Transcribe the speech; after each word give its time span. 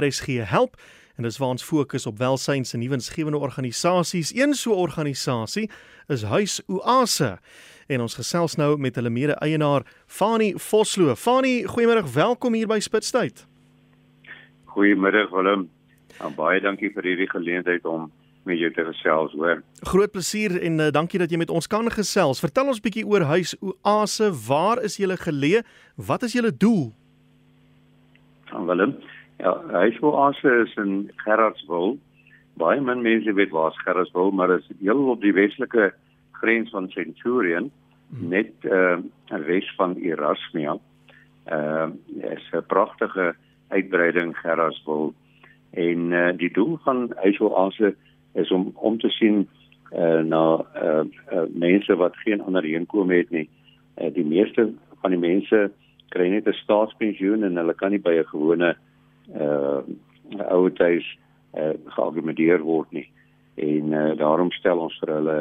RSG 0.00 0.42
help 0.48 0.76
en 1.16 1.22
dis 1.22 1.38
waar 1.38 1.48
ons 1.48 1.64
fokus 1.64 2.06
op 2.06 2.18
welsyns 2.18 2.72
en 2.72 2.80
nuwensgewende 2.80 3.38
organisasies. 3.38 4.34
Een 4.34 4.54
so 4.54 4.72
'n 4.72 4.78
organisasie 4.78 5.70
is 6.08 6.22
Huis 6.22 6.62
Oase. 6.66 7.38
En 7.86 8.00
ons 8.00 8.14
gesels 8.14 8.56
nou 8.56 8.78
met 8.78 8.94
hulle 8.94 9.10
mede-eienaar 9.10 9.82
Fani 10.06 10.52
Vosloo. 10.56 11.14
Fani, 11.14 11.64
goeiemôre, 11.66 12.04
welkom 12.14 12.54
hier 12.54 12.66
by 12.66 12.78
Spitstyd. 12.78 13.46
Goeiemôre 14.64 15.30
Willem. 15.30 15.70
En 16.20 16.34
baie 16.34 16.60
dankie 16.60 16.90
vir 16.94 17.02
hierdie 17.02 17.30
geleentheid 17.30 17.84
om 17.84 18.10
met 18.42 18.58
jou 18.58 18.70
te 18.74 18.84
gesels, 18.84 19.32
hoor. 19.32 19.62
Groot 19.86 20.10
plesier 20.10 20.54
en 20.62 20.80
uh, 20.80 20.88
dankie 20.90 21.18
dat 21.18 21.30
jy 21.30 21.38
met 21.38 21.50
ons 21.50 21.66
kan 21.66 21.90
gesels. 21.90 22.40
Vertel 22.42 22.66
ons 22.72 22.80
bietjie 22.82 23.06
oor 23.06 23.20
Huis 23.20 23.54
Oase. 23.60 24.32
Waar 24.48 24.82
is 24.82 24.96
julle 24.96 25.16
geleë? 25.16 25.62
Wat 25.96 26.22
is 26.22 26.32
julle 26.32 26.50
doel? 26.56 26.92
Van 28.50 28.66
Willem. 28.66 28.96
Ja, 29.42 29.60
Huiswoase 29.70 30.62
is 30.62 30.74
in 30.76 31.10
Gerardswil. 31.16 31.96
Baie 32.54 32.80
min 32.80 33.00
mense 33.02 33.32
weet 33.34 33.50
waar 33.50 33.72
Gerardswil, 33.74 34.30
maar 34.30 34.46
dit 34.46 34.60
is 34.60 34.76
heel 34.84 35.08
op 35.10 35.20
die 35.20 35.32
westelike 35.34 35.88
grens 36.30 36.70
van 36.70 36.86
Centurion, 36.90 37.70
hmm. 38.10 38.28
net 38.28 38.52
uh 38.62 39.00
wes 39.46 39.72
van 39.76 39.96
Erasmia. 39.98 40.76
Uh 41.50 41.88
is 42.20 42.50
'n 42.52 42.62
pragtige 42.66 43.34
uitbreiding 43.68 44.36
Gerardswil 44.38 45.14
en 45.70 46.12
uh 46.12 46.30
die 46.36 46.52
doel 46.52 46.78
van 46.84 47.10
Huiswoase 47.16 47.94
is 48.34 48.50
om 48.50 48.70
om 48.74 48.98
te 48.98 49.08
sien 49.08 49.48
uh 49.92 50.22
na 50.22 50.64
uh, 50.82 51.02
uh 51.32 51.42
mense 51.50 51.96
wat 51.96 52.16
geen 52.16 52.42
ander 52.42 52.62
heenkome 52.62 53.14
het 53.14 53.30
nie. 53.30 53.48
Uh 53.98 54.14
die 54.14 54.24
meeste 54.24 54.70
van 55.00 55.10
die 55.10 55.18
mense 55.18 55.70
kry 56.08 56.28
net 56.28 56.46
'n 56.46 56.62
staatspensioen 56.62 57.42
en 57.42 57.56
hulle 57.56 57.74
kan 57.74 57.90
nie 57.90 58.02
by 58.02 58.14
'n 58.22 58.30
gewone 58.30 58.70
uh 58.70 58.78
ouer 59.32 60.72
huis 60.78 61.18
uh 61.52 61.74
geargumenteer 61.96 62.62
word 62.64 62.90
nie. 62.92 63.08
En 63.54 63.92
uh 63.92 64.16
daarom 64.16 64.50
stel 64.50 64.78
ons 64.78 64.96
vir 65.00 65.14
hulle 65.16 65.36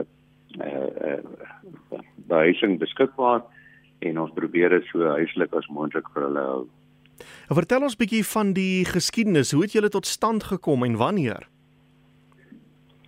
uh, 0.60 0.90
uh 1.12 2.02
behuising 2.28 2.80
beskikbaar 2.80 3.44
en 4.00 4.20
ons 4.20 4.34
probeer 4.36 4.70
dit 4.70 4.86
so 4.92 5.08
huislik 5.16 5.54
as 5.56 5.68
moontlik 5.70 6.08
vir 6.14 6.28
hulle 6.28 6.46
hou. 6.48 6.62
Vertel 7.52 7.86
ons 7.86 7.98
bietjie 8.00 8.24
van 8.26 8.54
die 8.58 8.84
geskiedenis. 8.88 9.52
Hoe 9.52 9.64
het 9.66 9.76
julle 9.76 9.92
tot 9.94 10.08
stand 10.10 10.44
gekom 10.44 10.84
en 10.84 10.98
wanneer? 10.98 11.48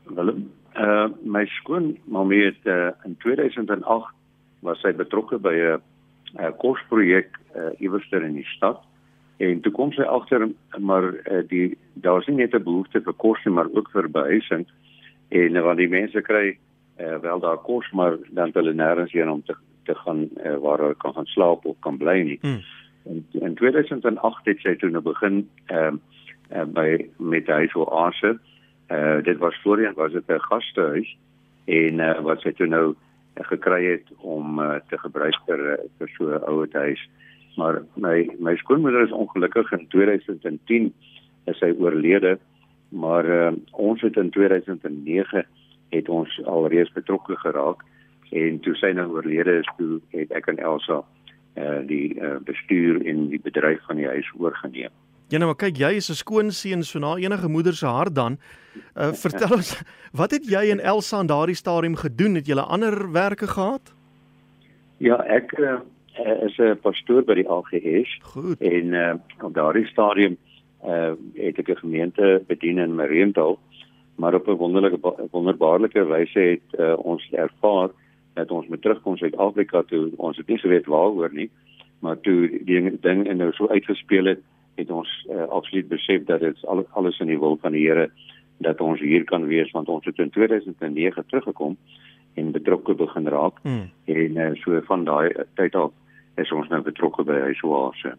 Wel, 0.05 0.35
uh 0.79 1.07
my 1.23 1.45
skoon 1.59 1.97
mamma 2.05 2.39
het 2.47 2.65
uh, 2.65 2.91
in 3.05 3.17
2008 3.23 4.13
was 4.63 4.79
sy 4.81 4.93
betrokke 4.95 5.39
by 5.39 5.53
'n 5.53 5.81
uh, 6.39 6.51
kosprojek 6.57 7.29
uh, 7.55 7.71
iewers 7.79 8.09
in 8.11 8.39
die 8.39 8.49
stad 8.55 8.81
en 9.37 9.61
toe 9.61 9.71
kom 9.71 9.91
sy 9.91 10.01
agter 10.01 10.47
maar 10.79 11.13
uh, 11.13 11.41
die 11.47 11.77
daar's 11.93 12.27
nie 12.27 12.35
net 12.35 12.53
'n 12.53 12.63
behoefte 12.63 13.01
vir 13.01 13.13
kos 13.13 13.45
nie 13.45 13.53
maar 13.53 13.69
ook 13.73 13.89
vir 13.91 14.09
behuising 14.09 14.65
en 15.29 15.55
uh, 15.55 15.61
want 15.61 15.77
die 15.77 15.89
mense 15.89 16.21
kry 16.21 16.57
uh, 16.99 17.17
wel 17.17 17.39
daar 17.39 17.57
kos 17.57 17.91
maar 17.91 18.17
dan 18.29 18.51
hulle 18.53 18.73
nêrens 18.73 19.11
heen 19.11 19.29
om 19.29 19.43
te 19.43 19.55
te 19.83 19.95
gaan 19.95 20.29
uh, 20.45 20.57
waar 20.57 20.79
hulle 20.79 20.95
kan 20.95 21.13
gaan 21.13 21.25
slaap 21.25 21.65
of 21.65 21.75
kan 21.79 21.97
bly 21.97 22.21
nie. 22.21 22.37
Hmm. 22.41 22.61
En 23.03 23.25
in 23.31 23.55
2008 23.55 24.45
het 24.45 24.59
sy 24.59 24.75
toe 24.75 24.89
nou 24.89 25.03
begin 25.03 25.49
ehm 25.67 25.95
uh, 25.95 25.99
uh, 26.55 26.65
by 26.65 27.09
met 27.17 27.47
huis 27.47 27.73
waar 27.73 27.91
Ase 28.07 28.37
uh, 28.87 29.23
dit 29.23 29.37
was 29.37 29.61
voorheen 29.61 29.93
was 29.93 30.11
dit 30.11 30.27
'n 30.27 30.39
gastehuis 30.39 31.17
en 31.65 31.99
uh, 31.99 32.19
wat 32.21 32.41
sy 32.41 32.51
toe 32.51 32.67
nou 32.67 32.95
uh, 33.37 33.45
gekry 33.45 33.85
het 33.85 34.07
om 34.17 34.59
uh, 34.59 34.75
te 34.89 34.97
gebruik 34.97 35.39
vir 35.45 35.79
vir 35.97 36.09
so 36.17 36.23
'n 36.29 36.43
ouer 36.47 36.67
huis 36.71 37.09
maar 37.55 37.81
my 37.95 38.29
my 38.39 38.55
skoonmoeder 38.55 39.03
is 39.03 39.11
ongelukkig 39.11 39.71
in 39.71 39.87
2010 39.87 40.93
is 41.45 41.57
sy 41.59 41.73
oorlede 41.79 42.37
maar 42.89 43.25
uh, 43.25 43.51
ons 43.71 44.01
het 44.01 44.17
in 44.17 44.29
2009 44.29 45.45
het 45.89 46.09
ons 46.09 46.41
alreeds 46.45 46.91
betrokke 46.93 47.37
geraak 47.37 47.81
en 48.33 48.59
toe 48.65 48.75
sy 48.77 48.91
nou 48.97 49.09
oorlede 49.13 49.59
is 49.61 49.69
toe 49.77 49.99
het 50.15 50.31
ek 50.33 50.49
en 50.53 50.61
Elsa 50.61 51.01
uh, 51.01 51.79
die 51.89 52.15
uh, 52.17 52.37
bestuur 52.45 53.01
en 53.05 53.27
die 53.33 53.41
bedryf 53.41 53.81
van 53.89 54.01
die 54.01 54.09
huis 54.09 54.29
oorgeneem. 54.37 54.93
Ja 55.31 55.39
nou 55.41 55.49
maar 55.49 55.57
kyk 55.57 55.79
jy 55.81 55.95
is 55.97 56.09
'n 56.09 56.19
skoonseun 56.19 56.83
so 56.83 56.99
na 56.99 57.15
enige 57.17 57.49
moeder 57.49 57.73
se 57.73 57.87
hart 57.87 58.15
dan 58.15 58.37
uh, 58.97 59.13
vertel 59.25 59.57
ons 59.57 59.81
wat 60.13 60.31
het 60.31 60.45
jy 60.49 60.69
en 60.69 60.79
Elsa 60.79 61.17
aan 61.17 61.29
daardie 61.29 61.57
stadium 61.57 61.95
gedoen 61.95 62.35
het 62.35 62.45
julle 62.45 62.61
ander 62.61 63.11
werke 63.11 63.47
gehad? 63.47 63.93
Ja 64.97 65.17
ek 65.25 65.53
uh, 66.19 66.43
is 66.43 66.57
'n 66.57 66.79
pastoor 66.81 67.23
by 67.23 67.33
die 67.33 67.49
AGS. 67.49 68.19
Goed. 68.21 68.61
En 68.61 68.85
uh, 68.85 69.13
op 69.41 69.53
daardie 69.53 69.85
stadium 69.85 70.37
uh, 70.85 71.13
het 71.33 71.57
ek 71.57 71.69
'n 71.69 71.83
gemeente 71.85 72.43
bedien 72.47 72.77
in 72.77 72.95
Mariental, 72.95 73.59
maar 74.15 74.33
op 74.33 74.47
'n 74.47 74.57
wonderlike 74.57 74.99
wonderbaarlike 75.31 76.05
wyse 76.05 76.39
het 76.39 76.79
uh, 76.79 76.93
ons 76.97 77.29
ervaar 77.31 77.89
dat 78.33 78.51
ons 78.51 78.67
moet 78.67 78.81
terugkom 78.81 79.17
Suid-Afrika 79.17 79.81
toe. 79.81 80.11
Ons 80.15 80.37
het 80.37 80.47
nie 80.47 80.57
geweet 80.57 80.85
waaroor 80.85 81.33
nie, 81.33 81.49
maar 81.99 82.19
toe 82.19 82.49
die 82.65 82.99
ding, 82.99 83.27
en 83.27 83.37
nou 83.37 83.51
so 83.51 83.67
uitgespeel 83.67 84.25
het, 84.25 84.39
het 84.75 84.89
ons 84.89 85.27
uh, 85.29 85.47
absoluut 85.47 85.87
besef 85.87 86.23
dat 86.23 86.39
dit 86.39 86.65
alles, 86.65 86.85
alles 86.89 87.19
in 87.19 87.27
die 87.27 87.39
wil 87.39 87.57
van 87.61 87.71
die 87.71 87.87
Here 87.87 88.09
dat 88.57 88.81
ons 88.81 88.99
hier 88.99 89.23
kan 89.23 89.45
wees 89.47 89.71
want 89.71 89.89
ons 89.89 90.05
het 90.05 90.17
in 90.17 90.29
2009 90.29 91.25
teruggekom 91.27 91.77
en 92.33 92.51
betrokke 92.51 92.95
begin 92.97 93.27
raak 93.27 93.59
hmm. 93.61 93.89
en 94.05 94.37
uh, 94.37 94.49
so 94.61 94.81
van 94.87 95.05
daai 95.05 95.29
tyd 95.59 95.75
af 95.75 95.91
is 96.35 96.51
ons 96.51 96.69
nou 96.69 96.81
betrokke 96.81 97.23
by 97.23 97.39
Huis 97.47 97.61
Oase. 97.63 98.15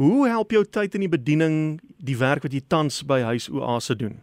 Hoe 0.00 0.28
help 0.28 0.50
jou 0.50 0.64
tyd 0.64 0.94
in 0.94 1.04
die 1.04 1.12
bediening 1.12 1.56
die 1.98 2.16
werk 2.18 2.42
wat 2.42 2.52
jy 2.52 2.62
tans 2.68 3.02
by 3.06 3.20
Huis 3.20 3.50
Oase 3.50 3.96
doen? 3.96 4.20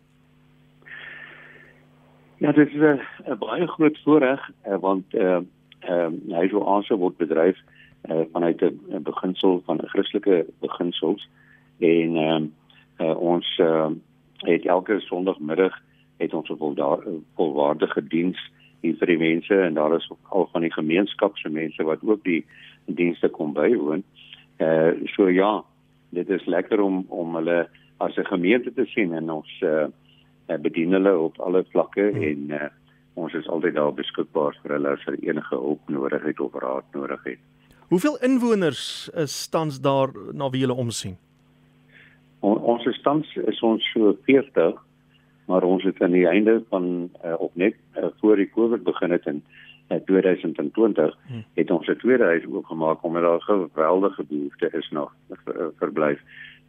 Ja, 2.39 2.51
dit 2.51 2.67
is 2.67 2.81
'n 3.27 3.37
baie 3.39 3.67
groot 3.67 3.97
voorreg 4.03 4.49
uh, 4.67 4.77
want 4.79 5.05
ehm 5.13 5.43
uh, 5.89 6.11
uh, 6.29 6.35
Huis 6.37 6.53
Oase 6.53 6.95
word 6.95 7.17
bedryf 7.17 7.57
uh, 8.09 8.21
vanuit 8.31 8.61
'n 8.61 9.03
beginsel 9.03 9.61
van 9.65 9.81
Christelike 9.85 10.45
beginsels 10.59 11.29
en 11.79 12.15
ehm 12.15 12.43
uh, 12.43 12.47
uh, 12.99 13.17
ons 13.17 13.57
uh, 13.57 13.87
het 14.37 14.65
elke 14.65 14.99
Sondagmiddag 14.99 15.81
het 16.17 16.33
ons 16.33 16.49
'n 16.49 17.23
volwaardige 17.35 18.07
diens 18.07 18.39
hier 18.81 18.95
vir 18.99 19.07
die 19.07 19.17
mense 19.17 19.61
en 19.61 19.73
daar 19.73 19.95
is 19.95 20.09
ook 20.09 20.25
al 20.29 20.49
van 20.51 20.61
die 20.61 20.73
gemeenskap 20.73 21.37
se 21.37 21.49
mense 21.49 21.83
wat 21.83 21.99
ook 22.03 22.23
die 22.23 22.45
dienste 22.95 23.29
kom 23.29 23.53
bywoon. 23.53 24.03
Uh, 24.59 24.91
so 25.15 25.29
ja, 25.29 25.63
dit 26.09 26.29
is 26.29 26.45
lekker 26.45 26.81
om 26.81 27.05
om 27.09 27.35
hulle 27.35 27.67
as 27.97 28.17
'n 28.17 28.25
gemeente 28.25 28.73
te 28.73 28.85
sien 28.85 29.13
en 29.13 29.29
ons 29.29 29.61
uh, 29.61 29.87
bedien 30.57 30.91
hulle 30.91 31.17
op 31.17 31.39
alle 31.39 31.63
vlakke 31.71 32.09
hmm. 32.11 32.23
en 32.23 32.49
uh, 32.49 32.67
ons 33.13 33.33
is 33.33 33.47
altyd 33.47 33.75
daar 33.75 33.93
beskikbaar 33.93 34.57
vir 34.63 34.71
hulle 34.71 34.89
as 34.89 35.05
hulle 35.05 35.21
enige 35.21 35.55
hulp 35.55 35.89
nodig 35.89 36.23
het 36.23 36.39
of 36.39 36.53
raad 36.53 36.85
nodig 36.93 37.23
het. 37.23 37.39
Hoeveel 37.89 38.17
inwoners 38.21 39.09
is 39.15 39.47
tans 39.47 39.81
daar 39.81 40.13
na 40.33 40.49
wie 40.49 40.61
julle 40.61 40.77
omsien? 40.77 41.17
On, 42.39 42.57
ons 42.57 42.85
is 42.85 43.01
tans 43.01 43.35
is 43.35 43.61
ons 43.61 43.91
so 43.93 44.15
40 44.25 44.77
maar 45.49 45.65
ons 45.65 45.83
het 45.83 46.01
aan 46.01 46.13
die 46.13 46.27
einde 46.29 46.61
van 46.69 47.09
uh, 47.25 47.33
op 47.41 47.55
net 47.57 47.75
uh, 47.97 48.11
voor 48.21 48.35
die 48.37 48.49
Covid 48.53 48.83
begin 48.83 49.11
het 49.11 49.25
in 49.89 49.95
uh, 49.97 50.05
2020 50.05 51.17
hmm. 51.27 51.43
het 51.53 51.71
ons 51.71 51.87
'n 51.87 51.97
tweede 51.97 52.23
huis 52.23 52.45
oopgemaak 52.45 53.03
omdat 53.03 53.23
daar 53.23 53.57
'n 53.57 53.69
geweldige 53.73 54.23
behoefte 54.23 54.69
is 54.71 54.89
nog 54.89 55.13
vir 55.27 55.55
uh, 55.55 55.65
verblyf 55.77 56.19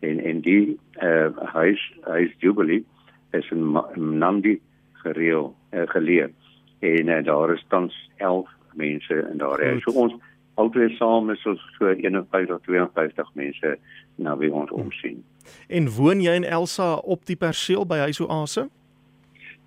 en 0.00 0.20
en 0.20 0.40
die 0.40 0.78
uh, 1.02 1.26
huis 1.36 1.92
huis 2.00 2.34
Jubilee 2.38 2.84
is 3.30 3.50
in 3.50 3.82
Nandi 3.94 4.60
gereël 4.92 5.54
uh, 5.70 5.82
geleë 5.86 6.30
en 6.78 7.08
uh, 7.08 7.24
daar 7.24 7.52
is 7.52 7.64
tans 7.68 8.10
11 8.16 8.48
mense 8.72 9.28
in 9.32 9.38
daardie 9.38 9.80
so 9.80 9.92
ons 9.92 10.14
altyd 10.54 10.96
saam 10.96 11.30
is 11.30 11.46
ons 11.46 11.62
so 11.78 11.88
51 11.88 12.54
of 12.54 12.62
52 12.66 13.34
mense 13.34 13.78
na 14.14 14.36
wie 14.36 14.52
ons 14.52 14.70
omsien. 14.70 15.22
En 15.68 15.88
woon 15.96 16.20
jy 16.20 16.34
in 16.40 16.44
Elsa 16.44 16.94
op 16.94 17.24
die 17.26 17.36
perseel 17.36 17.86
by 17.88 18.02
Huis 18.04 18.20
Oase? 18.20 18.68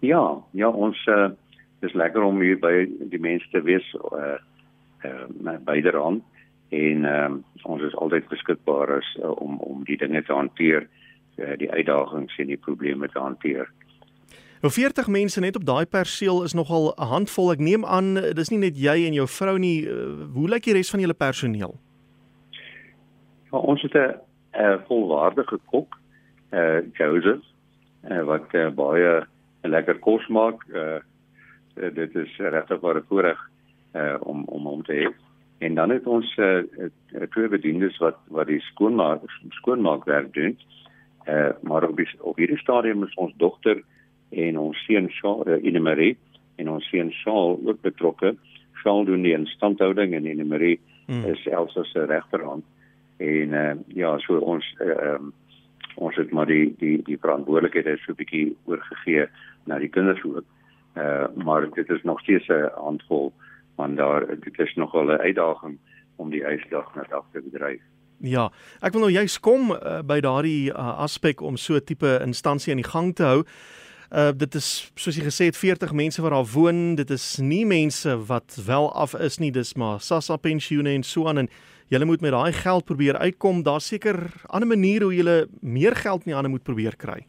Ja, 0.03 0.23
ja, 0.51 0.69
ons 0.69 0.99
uh, 1.07 1.31
is 1.83 1.93
lekker 1.93 2.23
om 2.23 2.41
hier 2.41 2.59
by 2.59 2.87
die 3.11 3.19
mense 3.19 3.49
te 3.51 3.61
wees 3.61 3.85
uh 4.11 4.37
uh 5.03 5.57
byderhand 5.65 6.23
en 6.73 7.05
uh, 7.05 7.29
ons 7.69 7.81
is 7.85 7.95
altyd 8.01 8.27
beskikbaar 8.31 8.97
as 8.97 9.09
uh, 9.21 9.31
om 9.41 9.59
om 9.61 9.83
die 9.85 9.97
dinge 9.97 10.23
te 10.25 10.33
hanteer, 10.33 10.87
uh, 11.37 11.53
die 11.61 11.69
uitdagings 11.71 12.37
en 12.41 12.49
die 12.49 12.57
probleme 12.57 13.09
te 13.13 13.19
hanteer. 13.19 13.69
Nou 14.63 14.71
40 14.71 15.09
mense 15.11 15.41
net 15.43 15.59
op 15.59 15.65
daai 15.67 15.85
perseel 15.85 16.43
is 16.43 16.55
nogal 16.55 16.93
'n 16.95 17.09
handvol. 17.11 17.51
Ek 17.51 17.59
neem 17.59 17.85
aan 17.85 18.13
dis 18.13 18.49
nie 18.49 18.59
net 18.59 18.77
jy 18.79 19.05
en 19.07 19.13
jou 19.13 19.27
vrou 19.27 19.57
nie. 19.59 19.85
Hoe 20.33 20.49
lyk 20.49 20.63
die 20.63 20.73
res 20.73 20.89
van 20.89 20.99
julle 20.99 21.13
personeel? 21.13 21.75
Ja, 23.51 23.57
ons 23.57 23.81
het 23.81 23.93
'n 23.93 24.15
uh, 24.55 24.77
volwaardige 24.87 25.59
kok, 25.65 25.99
uh 26.53 26.81
Joseph, 26.93 27.43
uh, 28.09 28.23
wat 28.23 28.53
uh, 28.53 28.69
baie 28.69 29.25
lekker 29.61 29.99
kos 29.99 30.27
maak. 30.27 30.63
Uh 30.73 30.99
dit 31.73 32.15
is 32.15 32.37
regtig 32.37 32.79
baie 32.79 33.01
voorreg 33.07 33.39
uh 33.93 34.17
om 34.19 34.43
om 34.45 34.67
om 34.67 34.83
te 34.83 34.93
hê. 34.93 35.07
En 35.57 35.75
dan 35.75 35.89
het 35.89 36.07
ons 36.07 36.37
uh 36.37 36.63
twee 37.29 37.47
bediendes 37.47 37.97
wat 37.97 38.17
wat 38.27 38.47
die 38.47 38.61
skoonmaak 38.61 39.21
skoonmaakwerk 39.49 40.33
doen. 40.33 40.57
Uh 41.27 41.49
maar 41.61 41.87
op, 41.89 41.97
die, 41.97 42.07
op 42.19 42.37
hierdie 42.37 42.57
stadium 42.57 43.03
is 43.03 43.13
ons 43.15 43.33
dogter 43.37 43.83
en 44.29 44.57
ons 44.59 44.85
seun 44.85 45.09
Shaal 45.09 45.43
uh, 45.47 45.59
Inemarie 45.63 46.17
en 46.55 46.69
ons 46.69 46.89
seun 46.89 47.11
Shaal 47.11 47.59
ook 47.65 47.81
betrokke. 47.81 48.35
Shaal 48.81 49.05
doen 49.05 49.21
die 49.21 49.35
instandhouding 49.37 50.13
en 50.13 50.25
Inemarie 50.25 50.79
hmm. 51.05 51.25
is 51.25 51.45
Elsa 51.47 51.83
se 51.83 52.05
regterhand. 52.05 52.65
En 53.17 53.53
uh 53.53 53.71
ja, 53.87 54.17
so 54.19 54.37
ons 54.37 54.65
uh, 54.81 55.13
um, 55.13 55.33
ons 55.95 56.15
het 56.15 56.31
maar 56.31 56.49
die 56.49 56.73
die 56.79 56.97
die 57.05 57.17
verantwoordelikheid 57.21 58.01
so 58.01 58.11
'n 58.11 58.19
bietjie 58.19 58.55
oorgegee 58.65 59.27
na 59.65 59.79
die 59.79 59.89
kinders 59.89 60.23
ook. 60.23 60.45
Uh 60.97 61.25
maar 61.43 61.69
dit 61.69 61.89
is 61.89 62.03
nog 62.03 62.19
steeds 62.19 62.47
'n 62.47 62.69
handvol 62.75 63.33
want 63.75 63.97
daar 63.97 64.27
dit 64.39 64.59
is 64.59 64.75
nogal 64.75 65.05
'n 65.05 65.19
uitdaging 65.19 65.77
om 66.15 66.29
die 66.29 66.43
huisdag 66.43 66.95
na 66.95 67.03
dag 67.09 67.25
te 67.31 67.41
bedryf. 67.41 67.81
Ja, 68.17 68.51
ek 68.79 68.93
wil 68.93 69.01
nou 69.01 69.11
juist 69.11 69.39
kom 69.39 69.71
uh, 69.71 69.99
by 70.05 70.19
daardie 70.23 70.71
uh, 70.71 70.99
aspek 71.03 71.41
om 71.41 71.57
so 71.57 71.75
'n 71.75 71.83
tipe 71.83 72.19
instansie 72.23 72.71
aan 72.71 72.81
die 72.81 72.91
gang 72.91 73.15
te 73.15 73.23
hou. 73.23 73.43
Uh 74.13 74.31
dit 74.31 74.55
is 74.55 74.91
soos 74.95 75.15
jy 75.17 75.23
gesê 75.25 75.45
het 75.49 75.57
40 75.57 75.91
mense 75.93 76.21
wat 76.21 76.31
daar 76.31 76.49
woon. 76.53 76.95
Dit 76.95 77.09
is 77.09 77.37
nie 77.41 77.65
mense 77.65 78.25
wat 78.25 78.61
wel 78.65 78.93
af 78.93 79.15
is 79.17 79.39
nie, 79.39 79.51
dis 79.51 79.73
maar 79.73 79.99
SASSA 79.99 80.37
pensioene 80.37 80.93
en 80.93 81.03
so 81.03 81.27
aan 81.27 81.37
en 81.37 81.49
julle 81.89 82.05
moet 82.05 82.21
met 82.21 82.31
daai 82.31 82.53
geld 82.53 82.85
probeer 82.85 83.17
uitkom. 83.17 83.63
Daar's 83.63 83.87
seker 83.87 84.31
ander 84.47 84.67
maniere 84.67 85.03
hoe 85.03 85.15
julle 85.15 85.47
meer 85.61 85.95
geld 85.95 86.23
in 86.23 86.31
die 86.31 86.33
hande 86.33 86.49
moet 86.49 86.63
probeer 86.63 86.95
kry. 86.95 87.25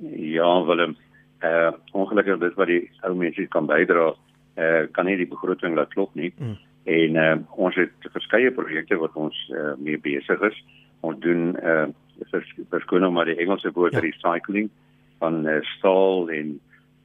Ja, 0.00 0.64
Willem. 0.64 0.96
Uh 1.40 1.72
ongelukkig 1.96 2.38
dis 2.38 2.56
wat 2.58 2.68
die 2.68 2.82
ou 3.08 3.14
mense 3.16 3.46
kan 3.48 3.66
bydra. 3.66 4.10
Uh 4.56 4.82
kan 4.92 5.06
nie 5.08 5.16
die 5.16 5.28
begroting 5.28 5.76
laat 5.76 5.92
klop 5.94 6.14
nie. 6.14 6.32
Mm. 6.38 6.56
En 6.84 7.16
uh 7.16 7.36
ons 7.56 7.76
het 7.80 8.10
verskeie 8.12 8.50
projekte 8.52 8.98
wat 9.00 9.16
ons 9.16 9.36
uh, 9.52 9.72
mee 9.78 9.98
besig 9.98 10.40
is. 10.50 10.58
Ons 11.00 11.20
doen 11.24 11.56
uh 11.56 11.86
verskoon 12.70 13.00
nou 13.00 13.12
maar 13.12 13.30
die 13.30 13.38
Engelse 13.40 13.72
woord 13.72 13.96
ja. 13.96 14.02
recycling 14.04 14.68
van 15.18 15.46
uh, 15.48 15.60
staal 15.78 16.28
en 16.28 16.58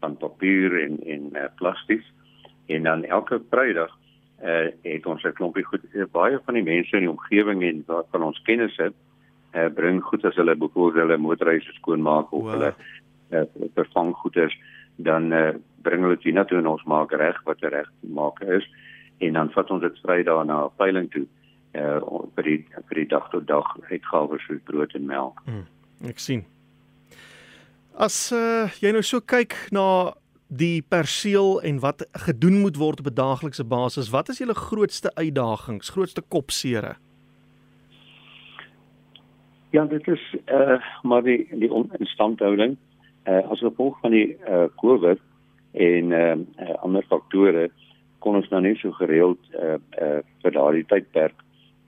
van 0.04 0.18
papier 0.18 0.76
en 0.84 1.00
en 1.04 1.30
uh, 1.32 1.48
plastiek. 1.56 2.04
En 2.68 2.84
dan 2.84 3.06
elke 3.06 3.42
Vrydag 3.50 3.96
uh 4.44 4.68
het 4.84 5.06
ons 5.06 5.24
'n 5.24 5.34
klompie 5.34 5.64
goed 5.64 5.82
baie 6.12 6.40
van 6.46 6.54
die 6.54 6.64
mense 6.64 6.96
in 6.96 7.08
die 7.08 7.16
omgewing 7.16 7.64
en 7.64 7.84
wat 7.88 8.08
van 8.12 8.24
ons 8.24 8.42
kennis 8.44 8.76
het 8.78 8.94
uh 9.56 9.70
bring 9.74 10.04
goed 10.04 10.26
as 10.26 10.36
hulle 10.36 10.56
byvoorbeeld 10.56 11.08
hulle 11.08 11.18
motorhuise 11.18 11.72
skoonmaak 11.80 12.32
of 12.34 12.44
wow. 12.44 12.52
hulle 12.52 12.74
uh, 13.32 13.46
vervang 13.74 14.14
goeder 14.16 14.52
dan 14.96 15.32
uh, 15.34 15.54
bring 15.82 16.02
hulle 16.02 16.16
dit 16.16 16.30
hiernatoe 16.30 16.60
en 16.60 16.68
ons 16.68 16.84
maak 16.90 17.12
reg 17.12 17.40
wat 17.46 17.62
reg 17.62 17.90
maak 18.02 18.42
is 18.42 18.68
en 19.24 19.34
dan 19.34 19.52
vat 19.56 19.72
ons 19.72 19.82
dit 19.82 20.02
Vrydag 20.04 20.46
na 20.46 20.66
'n 20.66 20.76
veiling 20.78 21.12
toe 21.12 21.28
uh 21.76 22.00
vir 22.36 22.44
die 22.44 22.60
vir 22.90 22.96
die 22.96 23.08
dag 23.08 23.30
tot 23.32 23.48
dag 23.48 23.68
uitgawes 23.92 24.44
vir 24.48 24.60
brood 24.64 24.94
en 24.96 25.06
melk. 25.06 25.42
Hmm, 25.46 25.66
ek 26.08 26.20
sien. 26.20 26.46
As 27.96 28.32
uh, 28.32 28.68
jy 28.82 28.92
nou 28.92 29.04
so 29.04 29.20
kyk 29.20 29.56
na 29.72 30.14
die 30.48 30.82
perseel 30.82 31.62
en 31.62 31.80
wat 31.80 32.06
gedoen 32.28 32.62
moet 32.62 32.78
word 32.78 33.00
op 33.00 33.08
'n 33.08 33.16
daaglikse 33.16 33.64
basis, 33.64 34.12
wat 34.12 34.30
is 34.30 34.38
julle 34.38 34.54
grootste 34.54 35.12
uitdagings, 35.16 35.90
grootste 35.90 36.22
kopsere? 36.22 36.96
Ja, 39.72 39.86
dit 39.86 40.08
is 40.08 40.36
uh 40.48 40.80
maar 41.04 41.24
die 41.24 41.48
die 41.52 41.72
instandhouding 42.00 42.78
uh 43.26 43.42
as 43.52 43.60
gevolg 43.60 43.98
van 44.02 44.12
die 44.12 44.38
uh 44.50 44.68
COVID 44.82 45.22
en 45.72 46.12
uh, 46.12 46.36
uh 46.62 46.76
ander 46.86 47.06
faktore 47.10 47.70
kon 48.20 48.36
ons 48.36 48.50
nou 48.50 48.62
nie 48.62 48.76
so 48.82 48.92
gereeld 49.00 49.40
uh 49.54 49.78
uh 50.02 50.22
vir 50.44 50.56
daardie 50.58 50.86
tydperk 50.92 51.42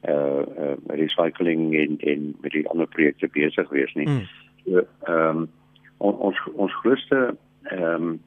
uh 0.07 0.43
uh 0.65 0.75
recycling 1.01 1.73
en 1.75 1.97
en 1.99 2.33
met 2.41 2.51
die 2.51 2.65
ander 2.69 2.87
projekte 2.87 3.29
besig 3.33 3.69
wees 3.69 3.93
nie. 3.95 4.07
Mm. 4.07 4.25
So 4.65 4.85
ehm 5.07 5.37
um, 5.37 5.47
on, 5.97 6.17
ons 6.29 6.41
ons 6.55 6.81
grootste 6.81 7.21
ehm 7.71 7.93
um, 7.93 8.19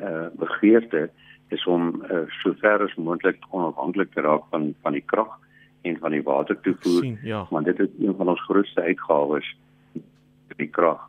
uh 0.00 0.28
begeerte 0.36 1.08
is 1.48 1.64
om 1.66 2.02
uh, 2.10 2.24
so 2.42 2.54
ver 2.60 2.82
as 2.82 2.94
moontlik 2.98 3.44
onafhanklik 3.50 4.12
te 4.14 4.20
raak 4.20 4.48
van 4.50 4.74
van 4.82 4.96
die 4.98 5.04
krag 5.12 5.38
en 5.86 5.98
van 6.02 6.10
die 6.10 6.22
watertoevoer. 6.22 7.02
Sien, 7.02 7.18
ja. 7.22 7.46
Want 7.50 7.66
dit 7.66 7.78
is 7.80 7.88
een 8.00 8.16
van 8.16 8.28
ons 8.28 8.42
grootste 8.48 8.82
uitgawes 8.82 9.56
die 10.56 10.68
krag. 10.68 11.02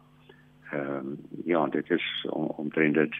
Ehm 0.72 0.96
um, 0.98 1.18
ja, 1.46 1.68
dit 1.68 1.90
is 1.90 2.26
omtrent 2.30 2.94
dit 2.94 3.16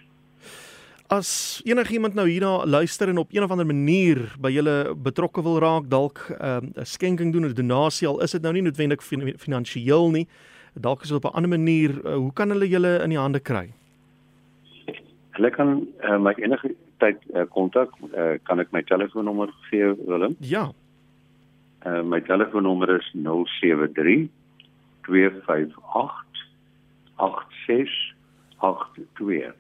As 1.08 1.62
enigiemand 1.64 2.18
nou 2.20 2.26
hierna 2.28 2.66
luister 2.68 3.08
en 3.08 3.18
op 3.18 3.30
een 3.32 3.44
of 3.44 3.52
ander 3.52 3.66
manier 3.66 4.26
by 4.44 4.50
julle 4.52 4.92
betrokke 4.92 5.40
wil 5.42 5.56
raak, 5.64 5.86
dalk 5.88 6.20
ehm, 6.36 6.66
'n 6.66 6.74
uh, 6.76 6.84
skenking 6.84 7.32
doen 7.32 7.46
of 7.46 7.52
'n 7.52 7.56
donasie 7.56 8.08
al 8.08 8.20
is 8.22 8.32
dit 8.32 8.42
nou 8.42 8.54
nie 8.54 8.62
noodwendig 8.62 9.04
fin 9.04 9.34
finansiëel 9.38 10.12
nie, 10.12 10.28
dalk 10.74 11.02
is 11.02 11.08
dit 11.08 11.18
op 11.18 11.32
'n 11.32 11.36
ander 11.36 11.50
manier, 11.50 11.96
uh, 12.04 12.16
hoe 12.16 12.34
kan 12.34 12.50
hulle 12.50 12.68
julle 12.68 13.00
in 13.04 13.10
die 13.10 13.20
hande 13.20 13.40
kry? 13.40 13.72
Hulle 15.32 15.50
kan 15.50 15.88
uh, 16.04 16.18
my 16.20 16.34
enige 16.38 16.76
tyd 16.98 17.18
kontak, 17.50 17.90
uh, 18.04 18.20
uh, 18.20 18.38
kan 18.44 18.60
ek 18.60 18.72
my 18.72 18.84
telefoonnommer 18.84 19.50
gee, 19.70 19.96
Willem? 20.06 20.36
Ja. 20.40 20.72
Uh, 21.86 22.04
my 22.04 22.20
telefoonnommer 22.20 23.00
is 23.00 23.12
073 23.14 24.28
258 25.08 26.27
8682 27.18 29.54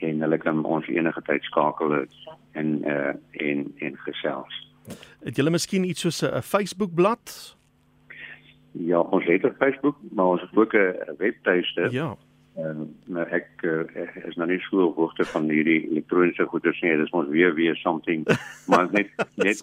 en 0.00 0.20
hulle 0.20 0.38
kan 0.38 0.64
ons 0.64 0.86
enige 0.86 1.22
tyd 1.22 1.42
skakel 1.42 2.06
en 2.52 2.84
uh 2.84 3.14
en 3.30 3.74
en 3.78 3.96
gesels. 3.96 4.74
Het 5.24 5.36
julle 5.36 5.50
miskien 5.50 5.84
iets 5.84 6.00
soos 6.00 6.22
'n 6.22 6.42
Facebook 6.42 6.94
bladsy? 6.94 7.54
Ja, 8.70 9.00
ons 9.00 9.24
het 9.24 9.42
'n 9.42 9.54
Facebook, 9.58 9.96
maar 10.10 10.26
ons 10.26 10.40
het 10.40 10.56
ook 10.56 10.74
'n 10.74 11.14
webtuiste. 11.18 11.88
Ja. 11.90 12.16
En 12.56 12.86
nou 13.12 13.24
ek 13.36 13.64
uh, 13.68 13.82
is 14.24 14.36
nou 14.40 14.46
nie 14.48 14.60
so 14.64 14.86
hoogte 14.96 15.26
van 15.28 15.48
hierdie 15.52 15.82
elektroniese 15.90 16.46
goeder 16.48 16.72
nie. 16.80 16.94
Dit 16.96 17.04
is 17.04 17.12
mos 17.12 17.28
weer 17.28 17.52
weer 17.54 17.76
something 17.82 18.24
maar 18.72 18.88
net 18.94 19.12
net 19.36 19.60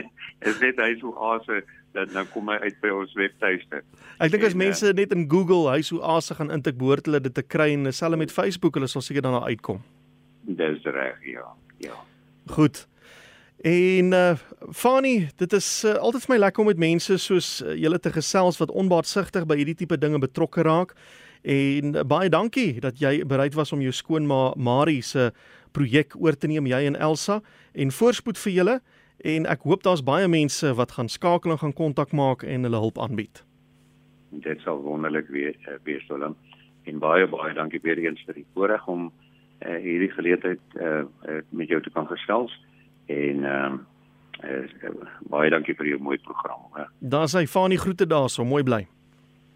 is 0.50 0.60
dit 0.62 0.78
hy 0.78 0.92
so 1.00 1.10
asse 1.32 1.62
dat 1.96 2.12
nou 2.14 2.22
kom 2.30 2.52
hy 2.52 2.58
uit 2.62 2.78
by 2.84 2.92
ons 2.94 3.14
webtuiste. 3.18 3.82
Ek 4.22 4.30
dink 4.30 4.46
as 4.46 4.54
en, 4.54 4.62
mense 4.62 4.92
net 4.94 5.14
in 5.16 5.26
Google 5.32 5.66
hy 5.72 5.80
so 5.86 5.98
asse 6.06 6.38
gaan 6.38 6.54
intik 6.54 6.78
behoort 6.78 7.10
hulle 7.10 7.22
dit 7.24 7.34
te 7.34 7.42
kry 7.42 7.72
en 7.74 7.90
selfs 7.90 8.20
met 8.20 8.34
Facebook 8.34 8.78
hulle 8.78 8.90
sal 8.90 9.02
seker 9.02 9.26
daarna 9.26 9.42
uitkom. 9.48 9.82
Dis 10.46 10.84
reg, 10.86 11.18
ja. 11.26 11.48
Ja. 11.82 11.98
Goed. 12.54 12.86
En 13.66 14.12
uh 14.14 14.36
Fanny, 14.70 15.28
dit 15.36 15.52
is 15.52 15.68
uh, 15.84 15.98
altyd 15.98 16.24
vir 16.26 16.34
my 16.34 16.42
lekker 16.44 16.62
om 16.62 16.68
met 16.70 16.80
mense 16.80 17.18
soos 17.22 17.60
uh, 17.62 17.74
julle 17.74 17.98
te 18.02 18.10
gesels 18.14 18.58
wat 18.62 18.70
onbaatsigtig 18.70 19.46
by 19.46 19.56
hierdie 19.58 19.78
tipe 19.82 19.98
dinge 19.98 20.18
betrokke 20.22 20.62
raak. 20.66 20.94
En 21.46 21.94
uh, 21.94 22.02
baie 22.02 22.30
dankie 22.32 22.80
dat 22.82 22.98
jy 22.98 23.20
bereid 23.28 23.54
was 23.54 23.70
om 23.72 23.82
jou 23.84 23.92
skoonma 23.94 24.56
Marie 24.58 25.02
se 25.02 25.30
projek 25.76 26.16
oor 26.18 26.34
te 26.34 26.50
neem 26.50 26.66
jy 26.66 26.80
en 26.88 26.96
Elsa 26.98 27.40
en 27.72 27.92
voorspoed 27.94 28.40
vir 28.42 28.52
julle 28.52 28.80
en 29.32 29.46
ek 29.46 29.62
hoop 29.68 29.84
daar's 29.86 30.02
baie 30.02 30.26
mense 30.28 30.72
wat 30.74 30.96
gaan 30.96 31.10
skakel 31.12 31.54
en 31.54 31.60
gaan 31.62 31.76
kontak 31.76 32.12
maak 32.12 32.42
en 32.42 32.66
hulle 32.66 32.80
hulp 32.82 32.98
aanbied. 32.98 33.44
Dit 34.42 34.60
sal 34.64 34.82
wonderlik 34.82 35.30
wees, 35.30 35.56
wees 35.86 36.02
Willem. 36.10 36.34
En 36.90 36.98
baie 36.98 37.28
baie 37.30 37.54
dankie 37.54 37.80
weer 37.82 37.98
eens 38.02 38.22
vir 38.26 38.40
die 38.40 38.46
voorreg 38.54 38.86
om 38.90 39.06
uh, 39.08 39.78
hierdie 39.82 40.10
geleentheid 40.14 40.60
uh, 40.74 41.04
uh, 41.28 41.38
met 41.50 41.70
jou 41.70 41.80
te 41.82 41.94
kan 41.94 42.10
gesels 42.10 42.54
en 43.06 43.46
ehm 43.46 43.78
uh, 44.42 44.66
uh, 44.82 44.90
baie 45.30 45.50
dankie 45.50 45.74
vir 45.78 45.94
jou 45.94 46.02
mooi 46.02 46.18
program. 46.26 46.66
Daar 46.98 47.30
sê 47.30 47.46
Fanie 47.46 47.78
groete 47.78 48.06
daarso, 48.06 48.44
mooi 48.44 48.62
bly. 48.66 48.82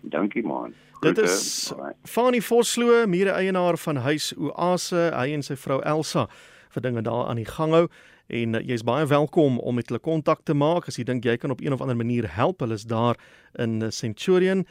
Dankie 0.00 0.42
man. 0.42 0.74
Dit 1.00 1.18
is 1.18 1.72
Fanie 2.04 2.42
Vosloo, 2.42 3.06
mede 3.06 3.30
eienaar 3.30 3.78
van 3.78 3.96
Huis 3.96 4.34
Oase, 4.36 5.10
hy 5.16 5.32
en 5.32 5.42
sy 5.42 5.56
vrou 5.56 5.80
Elsa 5.80 6.28
vir 6.70 6.82
dinge 6.82 7.02
daar 7.02 7.28
aan 7.28 7.36
die 7.40 7.48
gang 7.48 7.72
hou 7.74 7.86
en 8.30 8.54
uh, 8.54 8.60
jy's 8.62 8.84
baie 8.86 9.06
welkom 9.10 9.58
om 9.58 9.74
met 9.74 9.88
hulle 9.90 9.98
kontak 9.98 10.44
te 10.46 10.54
maak 10.54 10.86
as 10.88 10.96
jy 11.00 11.04
dink 11.08 11.24
jy 11.26 11.34
kan 11.40 11.50
op 11.50 11.60
een 11.60 11.74
of 11.74 11.80
ander 11.82 11.98
manier 11.98 12.28
help. 12.30 12.60
Hulle 12.62 12.78
is 12.78 12.86
daar 12.86 13.18
in 13.58 13.92
Centurion 13.92 14.66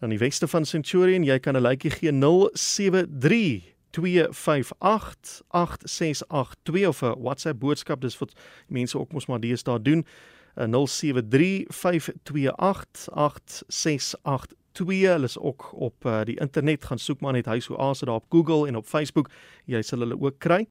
aan 0.00 0.14
die 0.14 0.18
weste 0.18 0.48
van 0.48 0.64
Centurion. 0.64 1.24
Jy 1.24 1.38
kan 1.38 1.56
'n 1.56 1.62
likeie 1.62 1.90
gee 1.90 2.12
073 2.12 3.74
07653682 3.94 6.86
of 6.88 7.02
'n 7.02 7.20
WhatsApp 7.20 7.60
boodskap 7.60 8.00
dis 8.00 8.18
wat 8.18 8.32
mense 8.68 8.98
ook 8.98 9.12
mos 9.12 9.26
maar 9.26 9.40
deesdae 9.40 9.82
doen 9.82 10.06
0735288682 10.54 10.60
hulle 14.78 15.24
is 15.24 15.38
ook 15.38 15.72
op 15.72 16.04
uh, 16.04 16.20
die 16.24 16.38
internet 16.40 16.84
gaan 16.84 16.98
soek 16.98 17.20
maar 17.20 17.32
net 17.32 17.46
huis 17.46 17.66
hoe 17.66 17.76
asse 17.76 18.04
daar 18.04 18.14
op 18.14 18.26
Google 18.28 18.68
en 18.68 18.76
op 18.76 18.86
Facebook. 18.86 19.30
Jy 19.64 19.82
sal 19.82 19.98
hulle 20.04 20.20
ook 20.20 20.38
kry 20.38 20.62